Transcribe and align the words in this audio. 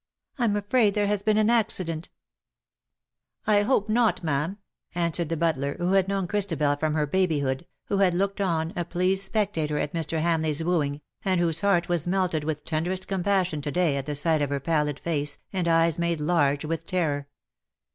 I'm 0.39 0.55
afraid 0.55 0.95
there 0.95 1.05
has 1.05 1.21
been 1.21 1.37
an 1.37 1.51
accident." 1.51 2.09
14 3.45 3.65
*^WITH 3.65 3.67
SUCH 3.67 3.67
REMORSELESS 3.67 3.67
SPEED" 3.67 3.69
I 3.69 3.69
hope 3.69 3.87
not, 3.89 4.23
ma'am," 4.23 4.57
answered 4.95 5.29
the 5.29 5.37
butler, 5.37 5.75
who 5.77 5.91
had 5.93 6.07
known 6.07 6.27
Christabel 6.27 6.75
from 6.77 6.95
her 6.95 7.05
babyhood, 7.05 7.67
who 7.85 7.99
had 7.99 8.15
looked 8.15 8.41
on, 8.41 8.73
a 8.75 8.83
pleased 8.83 9.23
spectator, 9.23 9.77
at 9.77 9.93
Mr. 9.93 10.19
Hamleigh^s 10.19 10.65
wooing, 10.65 11.01
and 11.23 11.39
whose 11.39 11.61
heart 11.61 11.87
was 11.87 12.07
melted 12.07 12.43
with 12.43 12.65
tenderest 12.65 13.07
compassion 13.07 13.61
to 13.61 13.69
day 13.69 13.95
at 13.95 14.07
the 14.07 14.15
sight 14.15 14.41
of 14.41 14.49
her 14.49 14.59
pallid 14.59 14.99
face, 14.99 15.37
and 15.53 15.67
eyes 15.67 15.99
made 15.99 16.19
large 16.19 16.65
with 16.65 16.83
terror. 16.83 17.27